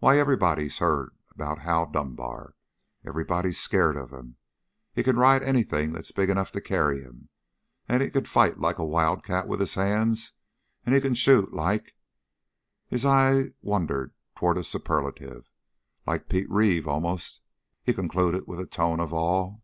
Why, 0.00 0.18
everybody's 0.18 0.76
heard 0.80 1.16
about 1.30 1.60
Hal 1.60 1.86
Dunbar. 1.86 2.54
Everybody's 3.06 3.58
scared 3.58 3.96
of 3.96 4.10
him. 4.12 4.36
He 4.92 5.02
can 5.02 5.16
ride 5.16 5.42
anything 5.42 5.92
that's 5.94 6.12
big 6.12 6.28
enough 6.28 6.52
to 6.52 6.60
carry 6.60 7.00
him; 7.00 7.30
he 7.88 8.10
can 8.10 8.26
fight 8.26 8.58
like 8.58 8.76
a 8.78 8.84
wildcat 8.84 9.48
with 9.48 9.60
his 9.60 9.72
hands; 9.72 10.32
and 10.84 10.94
he 10.94 11.00
can 11.00 11.14
shoot 11.14 11.54
like" 11.54 11.94
his 12.88 13.06
eye 13.06 13.44
wandered 13.62 14.12
toward 14.36 14.58
a 14.58 14.62
superlative 14.64 15.50
"like 16.06 16.28
Pete 16.28 16.50
Reeve, 16.50 16.86
almost," 16.86 17.40
he 17.82 17.94
concluded 17.94 18.44
with 18.46 18.60
a 18.60 18.66
tone 18.66 19.00
of 19.00 19.14
awe. 19.14 19.56